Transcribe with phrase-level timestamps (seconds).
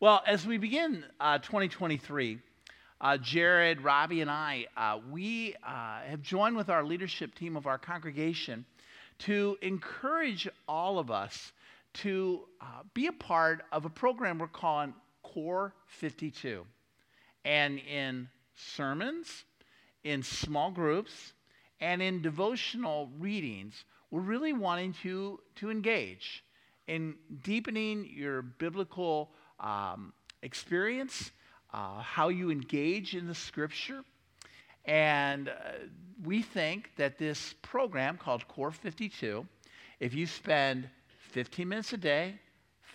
[0.00, 2.38] Well, as we begin uh, 2023,
[3.00, 7.66] uh, Jared, Robbie, and I, uh, we uh, have joined with our leadership team of
[7.66, 8.64] our congregation
[9.18, 11.50] to encourage all of us
[11.94, 16.64] to uh, be a part of a program we're calling Core 52.
[17.44, 19.46] And in sermons,
[20.04, 21.32] in small groups,
[21.80, 26.44] and in devotional readings, we're really wanting to, to engage
[26.86, 29.30] in deepening your biblical
[29.60, 30.12] um,
[30.42, 31.30] experience,
[31.72, 34.02] uh, how you engage in the scripture.
[34.84, 35.52] And uh,
[36.24, 39.46] we think that this program called Core 52,
[40.00, 40.88] if you spend
[41.30, 42.36] 15 minutes a day,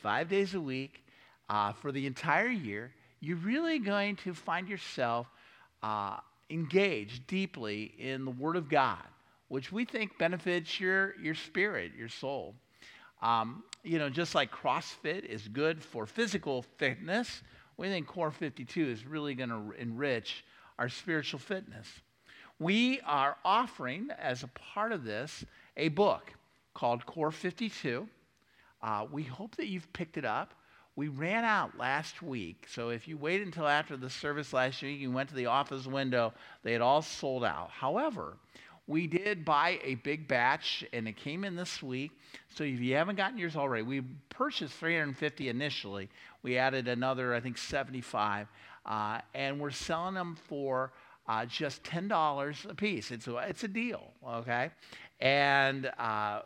[0.02, 1.06] five days a week,
[1.50, 5.28] uh, for the entire year, you're really going to find yourself
[5.84, 6.18] uh,
[6.50, 9.04] engaged deeply in the Word of God,
[9.50, 12.56] which we think benefits your, your spirit, your soul.
[13.22, 17.44] Um, you know, just like CrossFit is good for physical fitness,
[17.78, 20.46] we think Core 52 is really going to enrich
[20.80, 21.88] our spiritual fitness.
[22.60, 25.44] We are offering, as a part of this,
[25.76, 26.32] a book
[26.74, 28.08] called Core 52.
[28.82, 30.54] Uh, we hope that you've picked it up.
[30.96, 35.00] We ran out last week, so if you waited until after the service last week,
[35.00, 37.72] you went to the office window, they had all sold out.
[37.72, 38.38] However,
[38.88, 42.12] we did buy a big batch and it came in this week.
[42.54, 46.10] So if you haven't gotten yours already, we purchased 350 initially.
[46.42, 48.48] We added another, I think, 75.
[48.86, 50.92] Uh, and we're selling them for
[51.28, 53.12] uh, just $10 a piece.
[53.12, 54.70] It's a, it's a deal, okay?
[55.22, 56.42] And uh,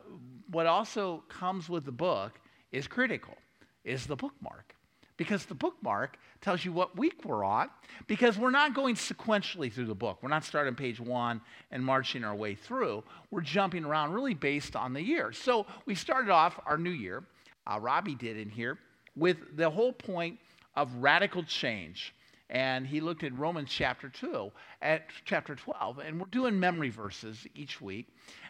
[0.51, 2.39] what also comes with the book
[2.71, 3.35] is critical,
[3.83, 4.76] is the bookmark
[5.17, 7.69] because the bookmark tells you what week we're on
[8.05, 10.19] because we're not going sequentially through the book.
[10.21, 13.03] We're not starting page one and marching our way through.
[13.31, 15.31] We're jumping around really based on the year.
[15.31, 17.23] So we started off our new year,
[17.65, 18.77] uh, Robbie did in here,
[19.15, 20.39] with the whole point
[20.75, 22.13] of radical change.
[22.49, 24.49] And he looked at Romans chapter 2,
[24.81, 28.07] at chapter 12, and we're doing memory verses each week.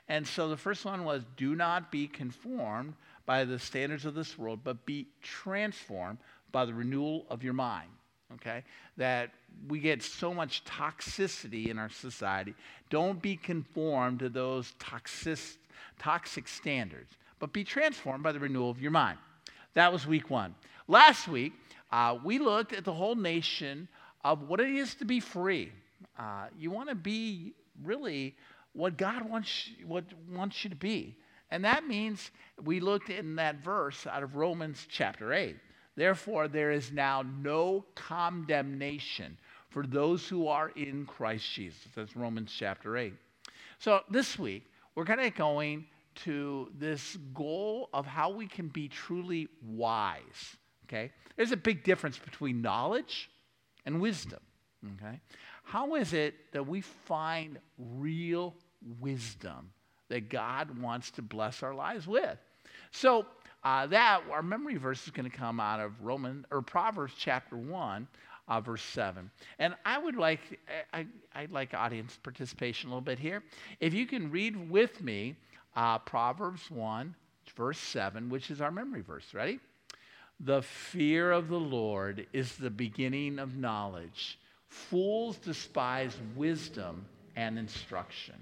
[0.07, 2.93] And so the first one was, Do not be conformed
[3.25, 6.19] by the standards of this world, but be transformed
[6.51, 7.89] by the renewal of your mind.
[8.35, 8.63] Okay?
[8.97, 9.31] That
[9.67, 12.53] we get so much toxicity in our society.
[12.89, 15.39] Don't be conformed to those toxic,
[15.99, 19.17] toxic standards, but be transformed by the renewal of your mind.
[19.73, 20.55] That was week one.
[20.87, 21.53] Last week,
[21.91, 23.87] uh, we looked at the whole nation
[24.23, 25.71] of what it is to be free.
[26.17, 27.53] Uh, you want to be
[27.83, 28.35] really
[28.73, 31.15] what God wants, what wants you to be.
[31.49, 32.31] And that means
[32.63, 35.55] we looked in that verse out of Romans chapter 8.
[35.97, 39.35] Therefore, there is now no condemnation
[39.69, 41.81] for those who are in Christ Jesus.
[41.95, 43.13] That's Romans chapter 8.
[43.79, 44.63] So this week,
[44.93, 45.85] we're kind of going
[46.23, 50.55] to this goal of how we can be truly wise.
[50.85, 51.11] Okay?
[51.35, 53.31] There's a big difference between knowledge
[53.85, 54.39] and wisdom.
[55.03, 55.19] Okay?
[55.63, 58.53] How is it that we find real
[58.99, 59.71] wisdom
[60.09, 62.37] that God wants to bless our lives with?
[62.91, 63.25] So,
[63.67, 67.57] uh, that our memory verse is going to come out of Roman or Proverbs chapter
[67.57, 68.07] one,
[68.47, 69.29] uh, verse seven.
[69.59, 70.39] And I would like
[70.93, 71.05] I,
[71.35, 73.43] I'd like audience participation a little bit here.
[73.81, 75.35] If you can read with me
[75.75, 77.13] uh, Proverbs one,
[77.57, 79.33] verse seven, which is our memory verse.
[79.33, 79.59] Ready?
[80.39, 84.39] The fear of the Lord is the beginning of knowledge.
[84.69, 87.05] Fools despise wisdom
[87.35, 88.35] and instruction.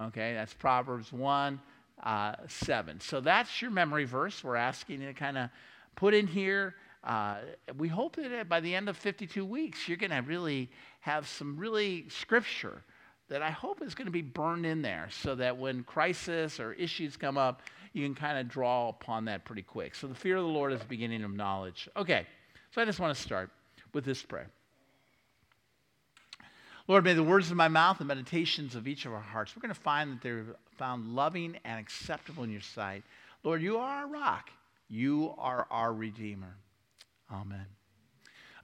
[0.00, 1.58] Okay, that's Proverbs 1,
[2.02, 3.00] uh, 7.
[3.00, 5.50] So that's your memory verse we're asking you to kind of
[5.94, 6.74] put in here.
[7.02, 7.36] Uh,
[7.78, 10.70] we hope that by the end of 52 weeks, you're going to really
[11.00, 12.82] have some really scripture
[13.28, 16.72] that I hope is going to be burned in there so that when crisis or
[16.74, 17.62] issues come up,
[17.92, 19.94] you can kind of draw upon that pretty quick.
[19.94, 21.88] So the fear of the Lord is the beginning of knowledge.
[21.96, 22.26] Okay,
[22.72, 23.50] so I just want to start
[23.92, 24.48] with this prayer.
[26.88, 29.62] Lord, may the words of my mouth and meditations of each of our hearts, we're
[29.62, 30.44] going to find that they're
[30.76, 33.02] found loving and acceptable in your sight.
[33.42, 34.50] Lord, you are our rock.
[34.88, 36.56] You are our Redeemer.
[37.32, 37.66] Amen.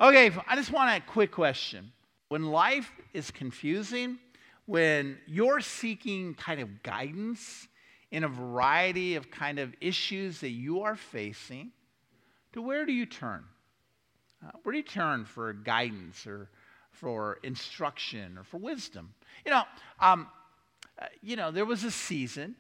[0.01, 1.93] Okay, I just want a quick question.
[2.29, 4.19] When life is confusing,
[4.67, 7.69] when you're seeking kind of guidance
[8.11, 11.73] in a variety of kind of issues that you are facing,
[12.53, 13.45] to where do you turn?
[14.45, 16.49] Uh, where do you turn for guidance or
[16.93, 19.13] for instruction or for wisdom.
[19.45, 19.63] You know,
[20.01, 20.29] um,
[21.23, 22.55] you know, there was a season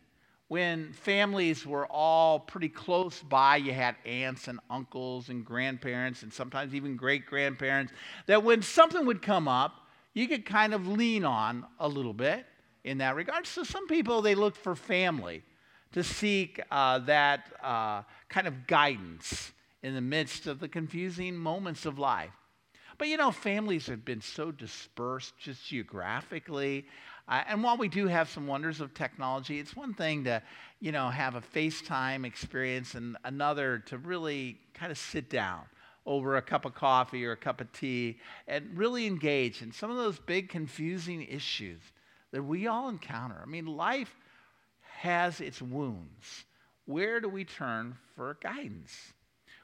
[0.49, 3.57] when families were all pretty close by.
[3.57, 7.93] You had aunts and uncles and grandparents and sometimes even great grandparents.
[8.27, 12.45] That when something would come up, you could kind of lean on a little bit
[12.85, 13.47] in that regard.
[13.47, 15.43] So some people they looked for family
[15.93, 19.53] to seek uh, that uh, kind of guidance
[19.83, 22.33] in the midst of the confusing moments of life.
[22.99, 26.87] But you know, families have been so dispersed just geographically.
[27.29, 30.43] Uh, and while we do have some wonders of technology, it's one thing to,
[30.81, 35.63] you know, have a FaceTime experience and another to really kind of sit down
[36.05, 39.91] over a cup of coffee or a cup of tea and really engage in some
[39.91, 41.81] of those big confusing issues
[42.33, 43.41] that we all encounter.
[43.41, 44.15] I mean, life
[44.81, 46.45] has its wounds.
[46.87, 49.13] Where do we turn for guidance?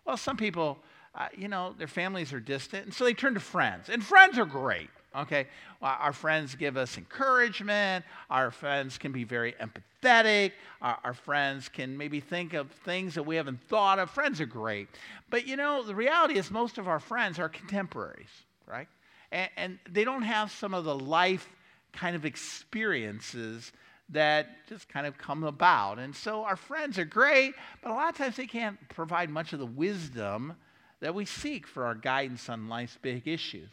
[0.05, 0.79] Well, some people,
[1.15, 3.89] uh, you know, their families are distant, and so they turn to friends.
[3.89, 5.47] And friends are great, okay?
[5.83, 8.05] Our friends give us encouragement.
[8.31, 10.53] Our friends can be very empathetic.
[10.83, 14.11] Our, our friends can maybe think of things that we haven't thought of.
[14.11, 14.89] Friends are great.
[15.31, 18.31] But, you know, the reality is most of our friends are contemporaries,
[18.67, 18.89] right?
[19.33, 21.49] And, and they don't have some of the life
[21.93, 23.73] kind of experiences
[24.11, 25.99] that just kind of come about.
[25.99, 29.53] And so our friends are great, but a lot of times they can't provide much
[29.53, 30.55] of the wisdom
[31.01, 33.69] that we seek for our guidance on life's big issues.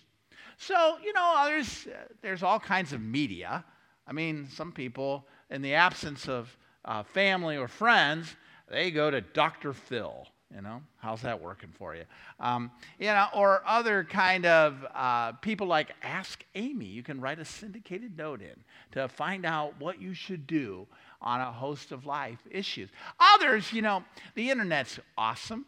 [0.57, 1.87] So, you know, there's,
[2.21, 3.63] there's all kinds of media.
[4.07, 6.55] I mean, some people, in the absence of
[6.85, 8.35] uh, family or friends,
[8.69, 9.73] they go to Dr.
[9.73, 12.03] Phil you know, how's that working for you?
[12.39, 16.85] Um, you know, or other kind of uh, people like Ask Amy.
[16.85, 18.55] You can write a syndicated note in
[18.91, 20.87] to find out what you should do
[21.19, 22.89] on a host of life issues.
[23.19, 24.03] Others, you know,
[24.35, 25.65] the internet's awesome.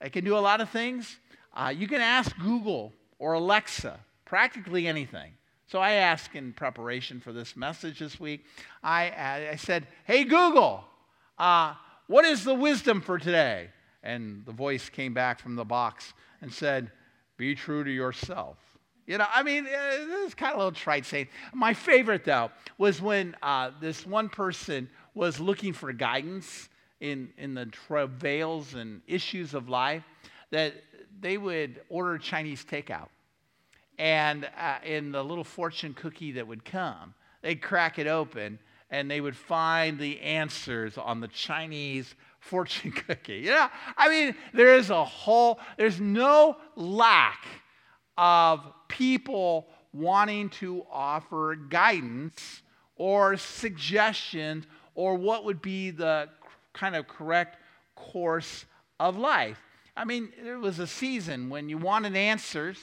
[0.00, 1.18] It can do a lot of things.
[1.54, 5.32] Uh, you can ask Google or Alexa practically anything.
[5.66, 8.44] So I asked in preparation for this message this week,
[8.82, 10.84] I, I said, Hey, Google,
[11.38, 11.74] uh,
[12.06, 13.70] what is the wisdom for today?
[14.06, 16.90] and the voice came back from the box and said,
[17.36, 18.56] Be true to yourself.
[19.06, 21.28] You know, I mean, this is kind of a little trite saying.
[21.52, 26.68] My favorite, though, was when uh, this one person was looking for guidance
[27.00, 30.02] in, in the travails and issues of life,
[30.50, 30.74] that
[31.20, 33.08] they would order Chinese takeout.
[33.98, 38.58] And uh, in the little fortune cookie that would come, they'd crack it open
[38.90, 43.42] and they would find the answers on the Chinese fortune cookie.
[43.44, 47.44] Yeah, I mean, there is a whole, there's no lack
[48.16, 52.62] of people wanting to offer guidance
[52.96, 54.64] or suggestions
[54.94, 56.28] or what would be the
[56.72, 57.58] kind of correct
[57.94, 58.64] course
[59.00, 59.58] of life.
[59.96, 62.78] I mean, there was a season when you wanted answers,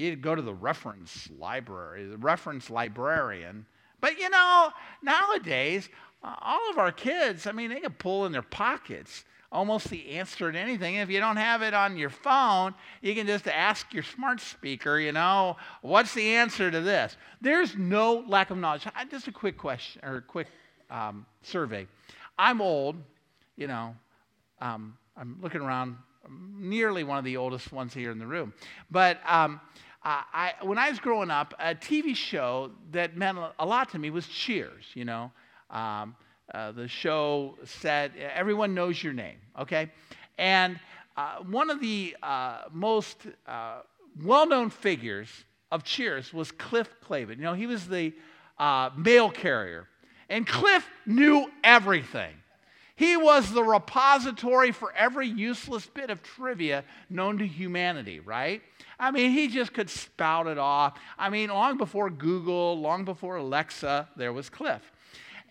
[0.00, 3.66] you'd go to the reference library, the reference librarian.
[4.00, 4.70] But you know,
[5.02, 5.88] nowadays,
[6.22, 10.50] all of our kids, I mean, they can pull in their pockets almost the answer
[10.52, 10.96] to anything.
[10.96, 14.98] If you don't have it on your phone, you can just ask your smart speaker,
[14.98, 17.16] you know, what's the answer to this?
[17.40, 18.86] There's no lack of knowledge.
[19.10, 20.46] Just a quick question or a quick
[20.90, 21.86] um, survey.
[22.38, 22.96] I'm old,
[23.56, 23.94] you know,
[24.60, 28.52] um, I'm looking around, I'm nearly one of the oldest ones here in the room.
[28.90, 29.60] But um,
[30.02, 33.98] uh, I, when I was growing up, a TV show that meant a lot to
[33.98, 35.30] me was Cheers, you know.
[35.68, 36.16] Um,
[36.54, 39.90] uh, the show said, Everyone knows your name, okay?
[40.38, 40.80] And
[41.16, 43.80] uh, one of the uh, most uh,
[44.24, 45.28] well known figures
[45.70, 47.36] of Cheers was Cliff Clavin.
[47.36, 48.12] You know, he was the
[48.96, 49.86] mail carrier.
[50.30, 52.34] And Cliff knew everything.
[53.00, 58.60] He was the repository for every useless bit of trivia known to humanity, right?
[58.98, 60.98] I mean, he just could spout it off.
[61.18, 64.92] I mean, long before Google, long before Alexa, there was Cliff.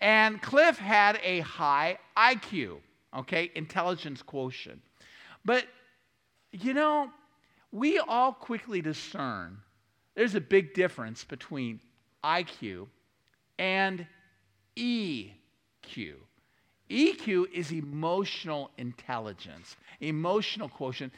[0.00, 2.76] And Cliff had a high IQ,
[3.18, 4.80] okay, intelligence quotient.
[5.44, 5.64] But,
[6.52, 7.10] you know,
[7.72, 9.58] we all quickly discern
[10.14, 11.80] there's a big difference between
[12.22, 12.86] IQ
[13.58, 14.06] and
[14.76, 16.14] EQ.
[16.90, 21.12] EQ is emotional intelligence, emotional quotient,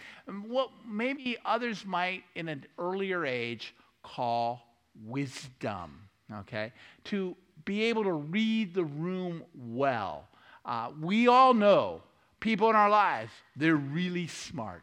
[0.47, 4.61] what maybe others might in an earlier age call
[5.07, 5.99] wisdom,
[6.41, 6.73] okay?
[7.05, 10.29] To be able to read the room well.
[10.64, 12.02] Uh, we all know
[12.38, 14.83] people in our lives, they're really smart,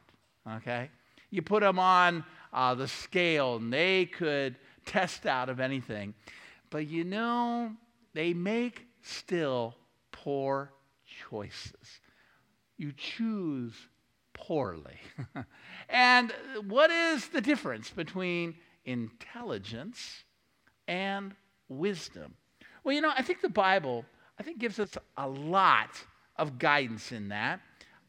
[0.50, 0.89] okay?
[1.29, 4.55] You put them on uh, the scale and they could
[4.86, 6.15] test out of anything.
[6.72, 7.74] But you know,
[8.13, 9.75] they make still
[10.12, 10.72] poor
[11.29, 12.01] choices.
[12.77, 13.73] You choose
[14.33, 14.99] poorly.
[15.89, 16.33] and
[16.67, 20.23] what is the difference between intelligence
[20.87, 21.35] and
[21.67, 22.35] wisdom?
[22.83, 24.05] Well, you know, I think the Bible,
[24.39, 26.01] I think, gives us a lot
[26.37, 27.59] of guidance in that.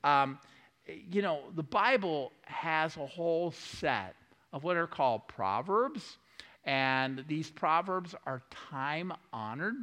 [0.04, 0.38] Um,
[0.86, 4.14] you know, the Bible has a whole set
[4.52, 6.18] of what are called proverbs,
[6.64, 9.74] and these proverbs are time honored.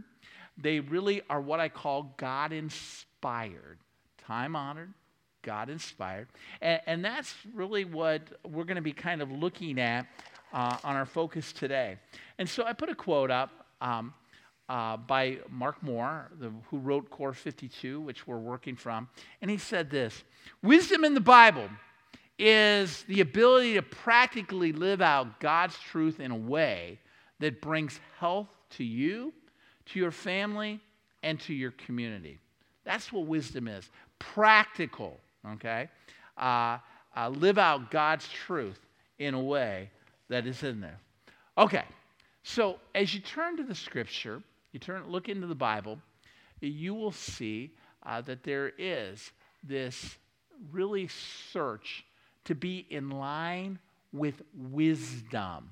[0.57, 3.79] They really are what I call God inspired.
[4.17, 4.93] Time honored,
[5.43, 6.27] God inspired.
[6.61, 10.07] And, and, that's really what we're going to be kind of looking at
[10.51, 11.97] uh, on our focus today.
[12.37, 14.13] And so I put a quote up um,
[14.69, 19.07] uh, by Mark Moore, the, who wrote Core 52, which we're working from.
[19.41, 20.23] And he said this
[20.61, 21.69] Wisdom in the Bible
[22.39, 26.99] is the ability to practically live out God's truth in a way
[27.39, 29.33] that brings health to you,
[29.87, 30.79] to your family,
[31.23, 32.39] and to your community.
[32.83, 33.89] That's what wisdom is
[34.19, 35.19] practical,
[35.53, 35.89] okay?
[36.37, 36.77] Uh,
[37.15, 38.79] uh, live out God's truth
[39.19, 39.89] in a way
[40.29, 40.99] that is in there.
[41.57, 41.83] Okay,
[42.43, 44.41] so as you turn to the scripture,
[44.71, 45.99] you turn, look into the Bible,
[46.61, 47.71] you will see
[48.03, 49.31] uh, that there is
[49.63, 50.17] this
[50.71, 51.07] really
[51.51, 52.05] search
[52.45, 53.79] to be in line
[54.13, 55.69] with wisdom.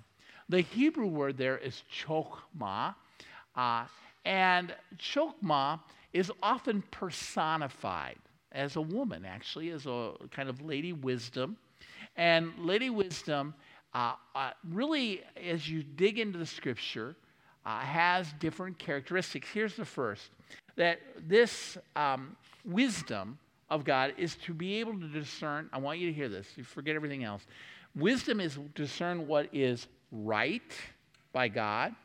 [0.50, 2.96] The Hebrew word there is chokmah,
[3.56, 3.86] uh,
[4.26, 5.80] and chokmah
[6.14, 8.18] is often personified
[8.52, 11.58] as a woman, actually, as a kind of lady wisdom.
[12.16, 13.54] And lady wisdom,
[13.94, 17.16] uh, uh, really, as you dig into the scripture,
[17.66, 19.50] uh, has different characteristics.
[19.54, 20.30] Here's the first
[20.76, 22.36] that this um,
[22.66, 23.38] wisdom
[23.70, 25.70] of God is to be able to discern.
[25.74, 27.46] I want you to hear this, you forget everything else.
[27.96, 30.72] Wisdom is discern what is right
[31.32, 31.96] by God,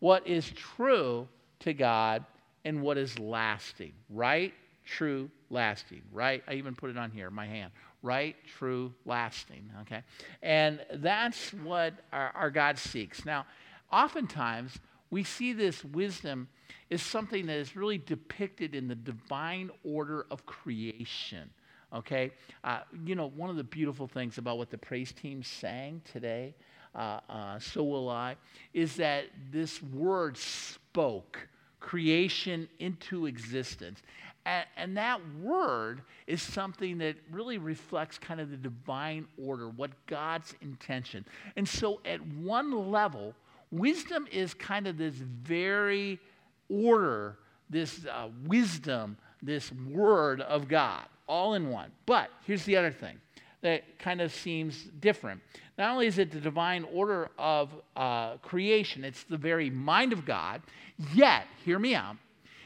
[0.00, 1.28] what is true
[1.60, 2.24] to God,
[2.64, 3.92] and what is lasting.
[4.08, 4.52] Right,
[4.84, 6.02] true, lasting.
[6.12, 6.42] Right?
[6.48, 7.72] I even put it on here, my hand.
[8.02, 9.70] Right, true, lasting.
[9.82, 10.02] Okay?
[10.42, 13.24] And that's what our, our God seeks.
[13.24, 13.46] Now,
[13.92, 14.78] oftentimes,
[15.10, 16.48] we see this wisdom
[16.88, 21.50] is something that is really depicted in the divine order of creation.
[21.92, 22.32] Okay?
[22.64, 26.54] Uh, you know, one of the beautiful things about what the praise team sang today,
[26.94, 28.36] uh, uh, so will I,
[28.74, 34.02] is that this word spoke creation into existence.
[34.46, 39.90] And, and, that word is something that really reflects kind of the divine order, what
[40.06, 41.26] God's intention.
[41.56, 43.34] And so, at one level,
[43.70, 46.18] wisdom is kind of this very
[46.70, 47.36] order,
[47.68, 51.90] this uh, wisdom, this word of God, all in one.
[52.06, 53.20] But here's the other thing
[53.62, 55.40] that kind of seems different.
[55.76, 60.24] Not only is it the divine order of uh, creation, it's the very mind of
[60.24, 60.62] God,
[61.14, 62.16] yet, hear me out,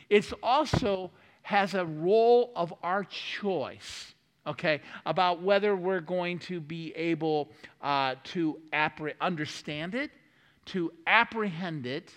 [0.09, 1.11] it's also
[1.43, 4.15] has a role of our choice,
[4.47, 7.51] okay, about whether we're going to be able
[7.83, 10.11] uh, to appre- understand it,
[10.67, 12.11] to apprehend it,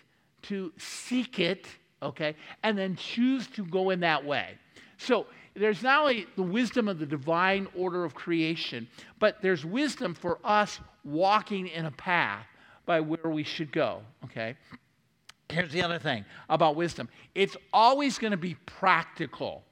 [0.43, 1.67] to seek it,
[2.01, 4.57] okay, and then choose to go in that way.
[4.97, 8.87] So there's not only the wisdom of the divine order of creation,
[9.19, 12.45] but there's wisdom for us walking in a path
[12.85, 14.55] by where we should go, okay?
[15.49, 19.63] Here's the other thing about wisdom it's always going to be practical.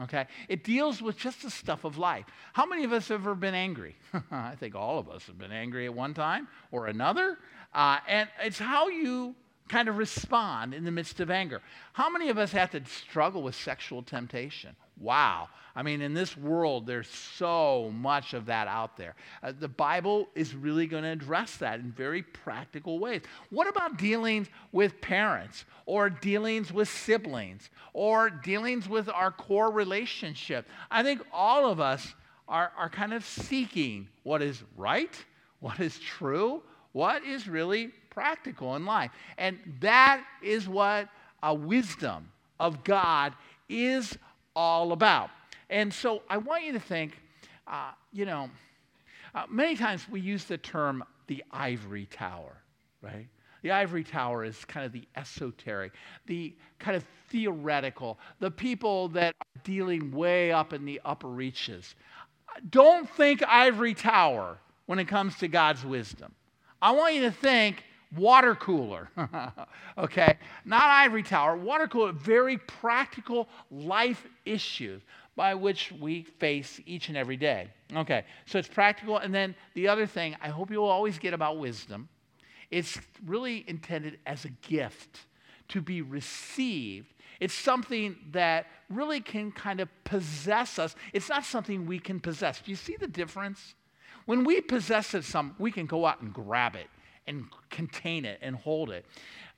[0.00, 0.26] Okay?
[0.48, 2.24] It deals with just the stuff of life.
[2.52, 3.96] How many of us have ever been angry?
[4.30, 7.36] I think all of us have been angry at one time or another.
[7.74, 9.34] Uh, and it's how you
[9.68, 11.60] kind of respond in the midst of anger.
[11.92, 14.76] How many of us have to struggle with sexual temptation?
[15.00, 15.48] Wow.
[15.76, 19.14] I mean, in this world, there's so much of that out there.
[19.44, 23.22] Uh, the Bible is really going to address that in very practical ways.
[23.50, 30.66] What about dealings with parents or dealings with siblings or dealings with our core relationship?
[30.90, 32.14] I think all of us
[32.48, 35.14] are, are kind of seeking what is right,
[35.60, 39.12] what is true, what is really practical in life.
[39.36, 41.08] And that is what
[41.40, 43.34] a wisdom of God
[43.68, 44.18] is
[44.58, 45.30] all about.
[45.70, 47.16] And so I want you to think,
[47.68, 48.50] uh, you know,
[49.32, 52.56] uh, many times we use the term the ivory tower,
[53.00, 53.28] right?
[53.62, 55.92] The ivory tower is kind of the esoteric,
[56.26, 61.94] the kind of theoretical, the people that are dealing way up in the upper reaches.
[62.70, 66.34] Don't think ivory tower when it comes to God's wisdom.
[66.82, 67.84] I want you to think
[68.16, 69.10] water cooler.
[69.98, 70.38] okay?
[70.64, 75.02] Not ivory tower, water cooler, very practical life issues
[75.36, 77.68] by which we face each and every day.
[77.94, 79.18] Okay, so it's practical.
[79.18, 82.08] And then the other thing I hope you'll always get about wisdom
[82.70, 85.20] it's really intended as a gift
[85.68, 87.14] to be received.
[87.40, 90.94] It's something that really can kind of possess us.
[91.12, 92.60] It's not something we can possess.
[92.60, 93.74] Do you see the difference?
[94.26, 96.88] When we possess it, some we can go out and grab it
[97.28, 99.06] and contain it and hold it.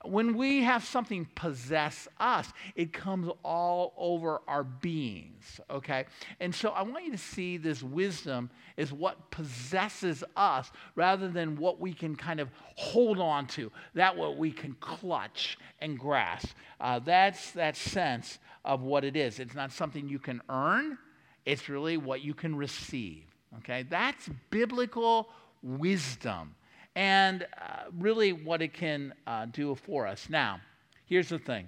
[0.03, 6.05] When we have something possess us, it comes all over our beings, okay?
[6.39, 11.55] And so I want you to see this wisdom is what possesses us rather than
[11.55, 16.49] what we can kind of hold on to, that what we can clutch and grasp.
[16.79, 19.39] Uh, that's that sense of what it is.
[19.39, 20.97] It's not something you can earn,
[21.45, 23.23] it's really what you can receive.
[23.59, 23.83] Okay?
[23.83, 25.29] That's biblical
[25.61, 26.55] wisdom
[26.95, 30.27] and uh, really what it can uh, do for us.
[30.29, 30.59] Now,
[31.05, 31.67] here's the thing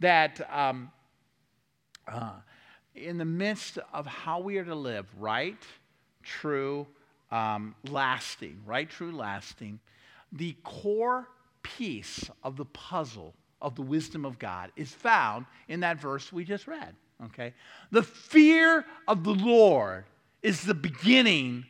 [0.00, 0.90] that um,
[2.06, 2.32] uh,
[2.94, 5.62] in the midst of how we are to live right,
[6.22, 6.86] true,
[7.30, 9.80] um, lasting, right, true, lasting,
[10.32, 11.28] the core
[11.62, 16.44] piece of the puzzle of the wisdom of God is found in that verse we
[16.44, 16.94] just read.
[17.26, 17.54] Okay?
[17.90, 20.04] The fear of the Lord
[20.42, 21.64] is the beginning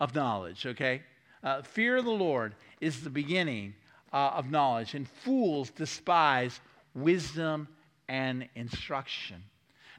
[0.00, 1.02] of knowledge, okay?
[1.44, 3.74] Uh, fear of the Lord is the beginning
[4.12, 6.60] uh, of knowledge, and fools despise
[6.94, 7.68] wisdom
[8.08, 9.42] and instruction.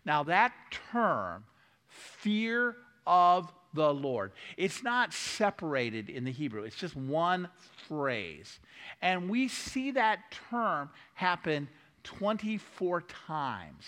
[0.05, 0.53] Now, that
[0.91, 1.43] term,
[1.87, 2.75] fear
[3.05, 7.47] of the Lord, it's not separated in the Hebrew, it's just one
[7.87, 8.59] phrase.
[9.01, 11.67] And we see that term happen
[12.03, 13.85] 24 times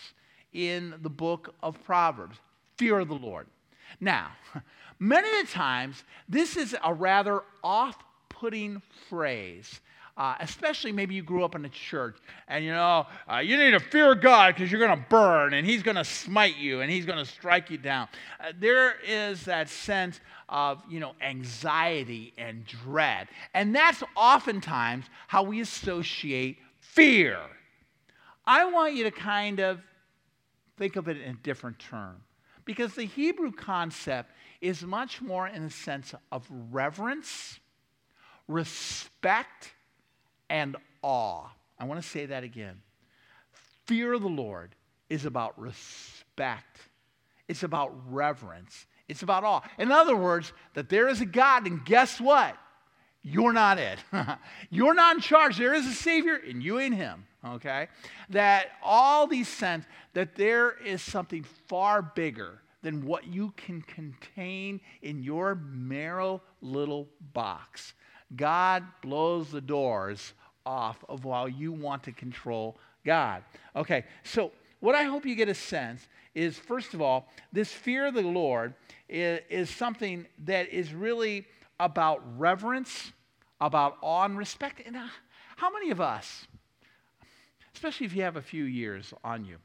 [0.53, 2.37] in the book of Proverbs
[2.77, 3.47] fear of the Lord.
[3.99, 4.31] Now,
[4.99, 7.97] many of the times, this is a rather off
[8.29, 9.81] putting phrase.
[10.17, 12.17] Uh, especially maybe you grew up in a church
[12.47, 15.67] and you know uh, you need to fear god because you're going to burn and
[15.67, 18.07] he's going to smite you and he's going to strike you down.
[18.39, 23.27] Uh, there is that sense of you know anxiety and dread.
[23.53, 27.37] And that's oftentimes how we associate fear.
[28.43, 29.81] I want you to kind of
[30.77, 32.23] think of it in a different term
[32.67, 34.31] because the Hebrew concept
[34.61, 37.59] is much more in the sense of reverence,
[38.47, 39.71] respect,
[40.49, 41.47] and awe.
[41.79, 42.81] I want to say that again.
[43.85, 44.75] Fear of the Lord
[45.09, 46.77] is about respect,
[47.47, 49.61] it's about reverence, it's about awe.
[49.79, 52.55] In other words, that there is a God, and guess what?
[53.23, 53.99] You're not it.
[54.69, 55.57] You're not in charge.
[55.57, 57.87] There is a Savior, and you ain't Him okay?
[58.29, 64.79] That all these sense that there is something far bigger than what you can contain
[65.01, 67.93] in your narrow little box.
[68.35, 70.33] God blows the doors
[70.65, 73.43] off of while you want to control God.
[73.75, 78.07] Okay, so what I hope you get a sense is first of all, this fear
[78.07, 78.73] of the Lord
[79.09, 81.45] is, is something that is really
[81.79, 83.11] about reverence,
[83.59, 84.81] about awe and respect.
[84.85, 85.07] And uh,
[85.55, 86.47] how many of us,
[87.77, 89.57] especially if you have a few years on you.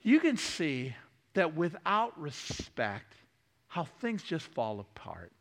[0.00, 0.94] You can see
[1.34, 3.12] that without respect,
[3.68, 5.32] how things just fall apart,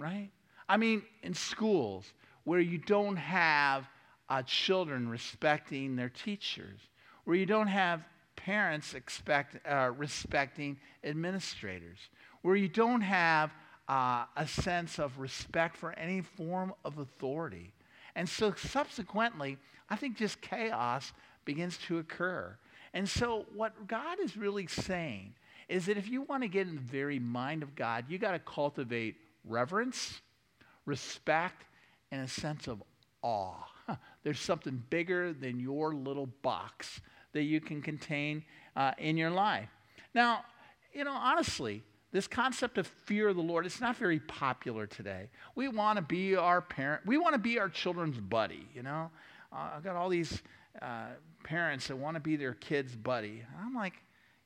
[0.00, 0.30] right?
[0.68, 2.12] I mean, in schools
[2.42, 3.88] where you don't have
[4.28, 6.80] uh, children respecting their teachers,
[7.22, 8.02] where you don't have
[8.34, 11.98] parents expect, uh, respecting administrators,
[12.42, 13.52] where you don't have
[13.88, 17.72] uh, a sense of respect for any form of authority.
[18.16, 21.12] And so subsequently, I think just chaos
[21.44, 22.56] begins to occur.
[22.94, 25.34] And so, what God is really saying
[25.68, 28.32] is that if you want to get in the very mind of God, you got
[28.32, 30.22] to cultivate reverence,
[30.86, 31.64] respect,
[32.10, 32.82] and a sense of
[33.22, 33.66] awe.
[34.24, 37.00] There's something bigger than your little box
[37.32, 38.44] that you can contain
[38.76, 39.68] uh, in your life.
[40.14, 40.44] Now,
[40.94, 41.82] you know, honestly,
[42.16, 45.28] this concept of fear of the Lord, it's not very popular today.
[45.54, 49.10] We want to be our parent, we want to be our children's buddy, you know?
[49.52, 50.40] uh, I've got all these
[50.80, 51.08] uh,
[51.44, 53.44] parents that want to be their kid's buddy.
[53.46, 53.92] And I'm like,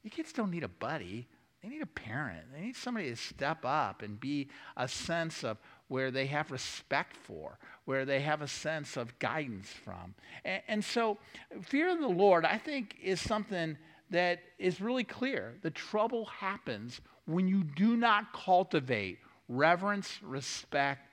[0.02, 1.28] your kids don't need a buddy.
[1.62, 2.46] They need a parent.
[2.52, 7.16] They need somebody to step up and be a sense of where they have respect
[7.16, 10.14] for, where they have a sense of guidance from.
[10.44, 11.18] And, and so,
[11.62, 13.76] fear of the Lord, I think, is something
[14.10, 15.54] that is really clear.
[15.62, 17.00] The trouble happens
[17.30, 21.08] when you do not cultivate reverence, respect,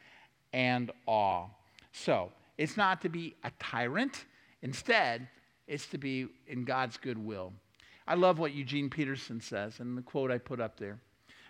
[0.53, 1.45] and awe.
[1.91, 4.25] So, it's not to be a tyrant.
[4.61, 5.27] Instead,
[5.67, 7.53] it's to be in God's goodwill.
[8.07, 10.99] I love what Eugene Peterson says, and the quote I put up there.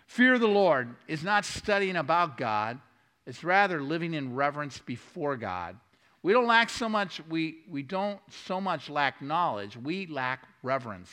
[0.06, 2.80] Fear of the Lord is not studying about God,
[3.26, 5.76] it's rather living in reverence before God.
[6.22, 11.10] We don't lack so much, we, we don't so much lack knowledge, we lack reverence.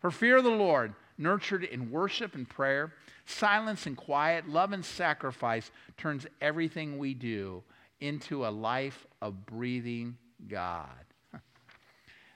[0.00, 2.92] For fear of the Lord, nurtured in worship and prayer,
[3.24, 7.62] silence and quiet, love and sacrifice, turns everything we do
[8.00, 10.16] into a life of breathing
[10.48, 10.88] God.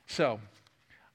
[0.07, 0.41] so,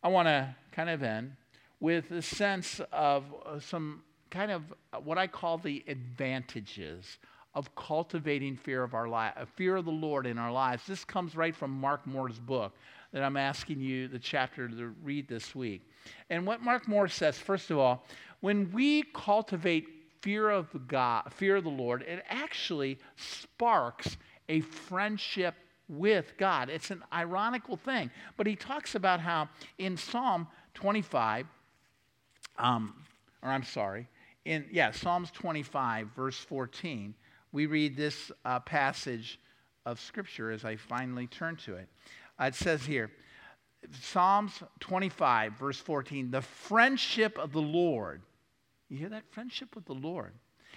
[0.03, 1.35] I want to kind of end
[1.79, 4.63] with a sense of uh, some kind of
[5.03, 7.17] what I call the advantages
[7.55, 10.83] of cultivating fear of our life, fear of the Lord in our lives.
[10.85, 12.75] This comes right from Mark Moore's book
[13.13, 15.89] that I'm asking you the chapter to read this week.
[16.29, 18.05] And what Mark Moore says, first of all,
[18.41, 19.87] when we cultivate
[20.21, 24.17] fear of God, fear of the Lord, it actually sparks
[24.49, 25.55] a friendship
[25.87, 26.69] with God.
[26.69, 28.09] It's an ironical thing.
[28.37, 31.45] But he talks about how in Psalm 25,
[32.57, 32.95] um,
[33.43, 34.07] or I'm sorry,
[34.45, 37.13] in, yeah, Psalms 25, verse 14,
[37.51, 39.39] we read this uh, passage
[39.85, 41.87] of Scripture as I finally turn to it.
[42.39, 43.11] Uh, it says here,
[44.01, 48.21] Psalms 25, verse 14, the friendship of the Lord,
[48.89, 49.23] you hear that?
[49.31, 50.33] Friendship with the Lord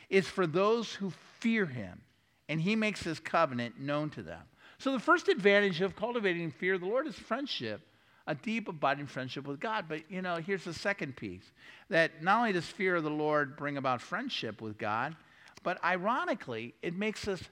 [0.09, 2.01] is for those who fear him,
[2.49, 4.42] and he makes his covenant known to them.
[4.79, 7.83] So the first advantage of cultivating fear of the Lord is friendship
[8.29, 9.87] a deep, abiding friendship with God.
[9.88, 11.51] But, you know, here's the second piece
[11.88, 15.16] that not only does fear of the Lord bring about friendship with God,
[15.62, 17.42] but ironically, it makes us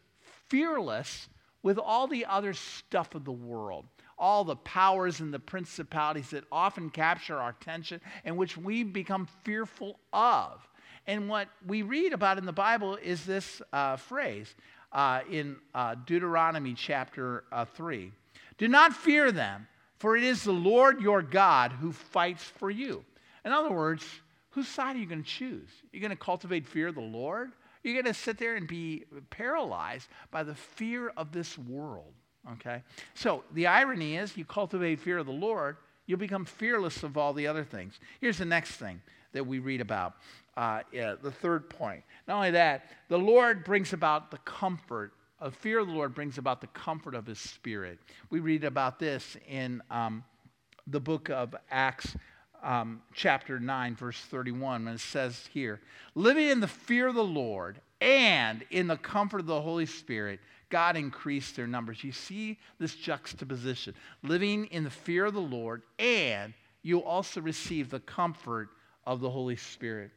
[0.48, 1.28] fearless
[1.62, 3.86] with all the other stuff of the world,
[4.18, 9.28] all the powers and the principalities that often capture our attention and which we become
[9.44, 10.66] fearful of.
[11.06, 14.54] And what we read about in the Bible is this uh, phrase
[14.92, 18.10] uh, in uh, Deuteronomy chapter uh, 3
[18.58, 23.04] Do not fear them for it is the Lord your God who fights for you.
[23.44, 24.04] In other words,
[24.50, 25.68] whose side are you going to choose?
[25.92, 27.52] You're going to cultivate fear of the Lord?
[27.82, 32.12] You're going to sit there and be paralyzed by the fear of this world.
[32.52, 32.82] Okay?
[33.14, 37.32] So the irony is, you cultivate fear of the Lord, you'll become fearless of all
[37.32, 37.98] the other things.
[38.20, 39.00] Here's the next thing
[39.32, 40.14] that we read about.
[40.56, 42.02] Uh, yeah, the third point.
[42.26, 46.38] Not only that, the Lord brings about the comfort a fear of the Lord brings
[46.38, 47.98] about the comfort of his spirit.
[48.30, 50.24] We read about this in um,
[50.86, 52.16] the book of Acts,
[52.62, 55.80] um, chapter 9, verse 31, when it says here,
[56.14, 60.40] living in the fear of the Lord and in the comfort of the Holy Spirit,
[60.68, 62.02] God increased their numbers.
[62.02, 63.94] You see this juxtaposition.
[64.22, 68.68] Living in the fear of the Lord, and you also receive the comfort
[69.06, 70.10] of the Holy Spirit.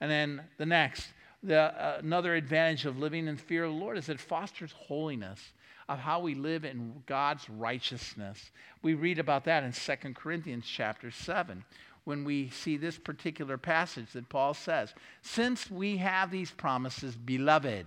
[0.00, 1.08] And then the next,
[1.42, 5.40] the, uh, another advantage of living in fear of the Lord is it fosters holiness
[5.88, 8.50] of how we live in God's righteousness.
[8.82, 11.64] We read about that in 2 Corinthians chapter 7
[12.04, 17.86] when we see this particular passage that Paul says, Since we have these promises, beloved,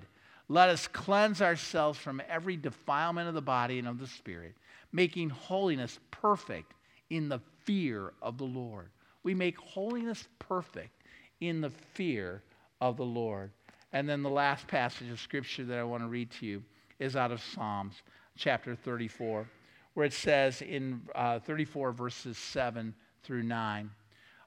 [0.49, 4.55] let us cleanse ourselves from every defilement of the body and of the spirit,
[4.91, 6.73] making holiness perfect
[7.11, 8.89] in the fear of the Lord.
[9.21, 11.03] We make holiness perfect
[11.39, 12.41] in the fear
[12.81, 13.51] of the Lord.
[13.93, 16.63] And then the last passage of scripture that I want to read to you
[16.97, 18.01] is out of Psalms
[18.35, 19.47] chapter 34,
[19.93, 23.89] where it says in uh, 34 verses 7 through 9.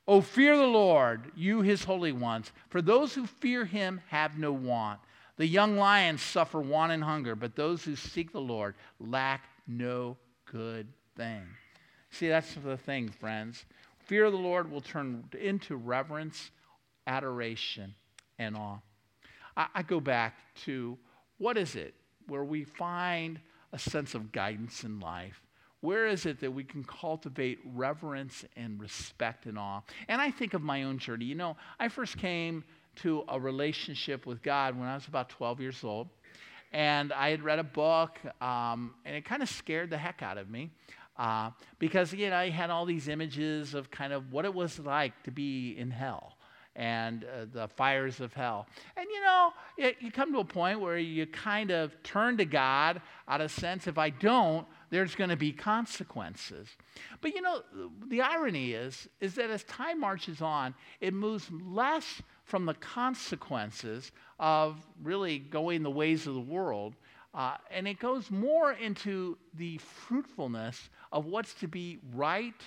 [0.08, 4.52] Oh, fear the Lord, you his holy ones, for those who fear him have no
[4.52, 4.98] want.
[5.42, 10.16] The young lions suffer want and hunger, but those who seek the Lord lack no
[10.44, 11.42] good thing.
[12.10, 13.64] See, that's the thing, friends.
[13.98, 16.52] Fear of the Lord will turn into reverence,
[17.08, 17.92] adoration,
[18.38, 18.78] and awe.
[19.56, 20.96] I, I go back to
[21.38, 21.94] what is it
[22.28, 23.40] where we find
[23.72, 25.42] a sense of guidance in life?
[25.80, 29.80] Where is it that we can cultivate reverence and respect and awe?
[30.06, 31.24] And I think of my own journey.
[31.24, 32.62] You know, I first came
[32.96, 36.08] to a relationship with God when I was about 12 years old.
[36.72, 40.38] And I had read a book, um, and it kind of scared the heck out
[40.38, 40.70] of me.
[41.18, 44.78] Uh, because, you know, I had all these images of kind of what it was
[44.78, 46.36] like to be in hell
[46.74, 48.66] and uh, the fires of hell.
[48.96, 52.44] And you know, it, you come to a point where you kind of turn to
[52.44, 56.68] God out of sense if I don't, there's going to be consequences.
[57.20, 57.62] But you know,
[58.08, 64.12] the irony is is that as time marches on, it moves less from the consequences
[64.38, 66.94] of really going the ways of the world.
[67.34, 72.60] Uh, and it goes more into the fruitfulness of what's to be right,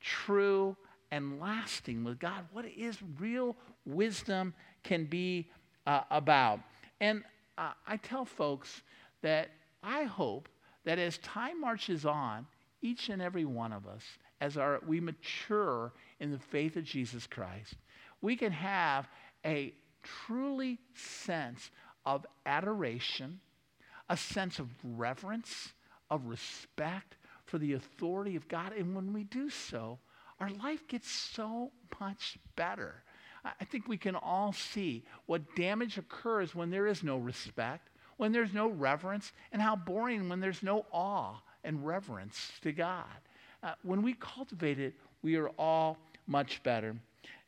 [0.00, 0.76] true,
[1.10, 5.48] and lasting with God, what is real wisdom can be
[5.86, 6.60] uh, about.
[7.00, 7.22] And
[7.58, 8.82] uh, I tell folks
[9.22, 9.50] that
[9.82, 10.48] I hope
[10.84, 12.46] that as time marches on,
[12.82, 14.02] each and every one of us,
[14.40, 17.74] as our, we mature in the faith of Jesus Christ,
[18.20, 19.08] we can have
[19.44, 21.70] a truly sense
[22.04, 23.40] of adoration,
[24.08, 25.72] a sense of reverence,
[26.10, 28.72] of respect for the authority of God.
[28.72, 29.98] And when we do so,
[30.40, 33.02] our life gets so much better.
[33.60, 38.32] I think we can all see what damage occurs when there is no respect, when
[38.32, 43.04] there's no reverence, and how boring when there's no awe and reverence to God.
[43.62, 46.96] Uh, when we cultivate it, we are all much better.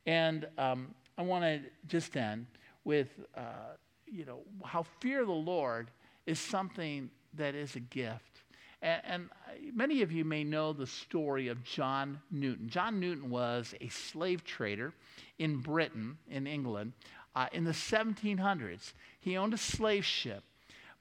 [0.08, 2.46] And um, I want to just end
[2.84, 3.74] with, uh,
[4.06, 5.90] you know, how fear the Lord
[6.24, 8.40] is something that is a gift.
[8.80, 9.28] And, and,
[9.74, 12.70] many of you may know the story of John Newton.
[12.70, 14.94] John Newton was a slave trader
[15.38, 16.94] in Britain, in England,
[17.36, 18.94] uh, in the 1700s.
[19.20, 20.42] He owned a slave ship.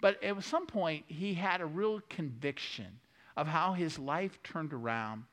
[0.01, 2.99] But at some point, he had a real conviction
[3.37, 5.23] of how his life turned around.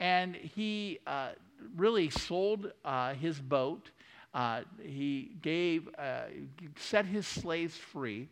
[0.00, 1.28] And he uh,
[1.76, 3.90] really sold uh, his boat.
[4.32, 6.22] Uh, he gave, uh,
[6.76, 8.28] set his slaves free,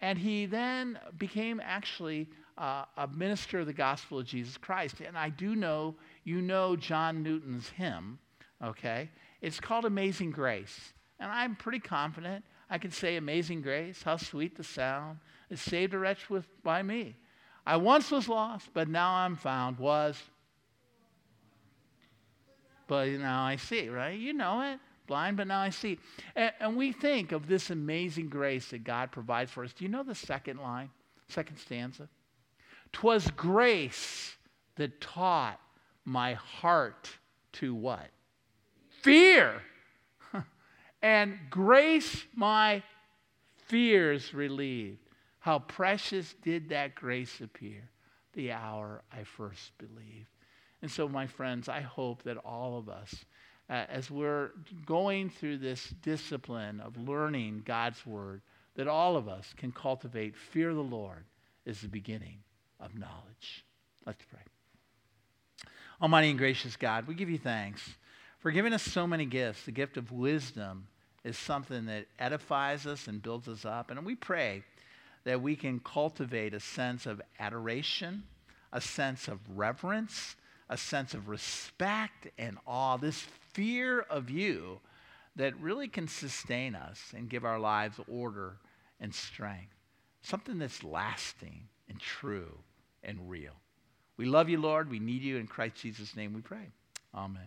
[0.00, 5.00] and he then became actually uh, a minister of the gospel of Jesus Christ.
[5.00, 8.18] And I do know you know John Newton's hymn,
[8.62, 9.10] okay?
[9.40, 10.92] It's called Amazing Grace.
[11.20, 15.18] And I'm pretty confident I can say, Amazing Grace, how sweet the sound,
[15.50, 17.16] it saved a wretch with, by me.
[17.64, 20.20] I once was lost, but now I'm found, was.
[22.86, 24.18] But now I see, right?
[24.18, 24.78] You know it.
[25.06, 25.98] Blind, but now I see.
[26.34, 29.72] And, and we think of this amazing grace that God provides for us.
[29.72, 30.90] Do you know the second line,
[31.28, 32.08] second stanza?
[32.92, 34.36] Twas grace
[34.76, 35.60] that taught
[36.04, 37.10] my heart
[37.54, 38.08] to what?
[39.02, 39.62] Fear.
[41.02, 42.82] and grace my
[43.66, 44.98] fears relieved.
[45.38, 47.88] How precious did that grace appear
[48.32, 50.28] the hour I first believed.
[50.86, 53.24] And so, my friends, I hope that all of us,
[53.68, 54.50] uh, as we're
[54.86, 58.40] going through this discipline of learning God's word,
[58.76, 61.24] that all of us can cultivate fear of the Lord
[61.64, 62.38] is the beginning
[62.78, 63.64] of knowledge.
[64.06, 64.38] Let's pray.
[66.00, 67.82] Almighty and gracious God, we give you thanks
[68.38, 69.64] for giving us so many gifts.
[69.64, 70.86] The gift of wisdom
[71.24, 73.90] is something that edifies us and builds us up.
[73.90, 74.62] And we pray
[75.24, 78.22] that we can cultivate a sense of adoration,
[78.72, 80.36] a sense of reverence,
[80.68, 83.20] a sense of respect and awe, this
[83.52, 84.80] fear of you
[85.36, 88.56] that really can sustain us and give our lives order
[89.00, 89.74] and strength.
[90.22, 92.58] Something that's lasting and true
[93.02, 93.52] and real.
[94.16, 94.90] We love you, Lord.
[94.90, 95.36] We need you.
[95.36, 96.72] In Christ Jesus' name we pray.
[97.14, 97.46] Amen.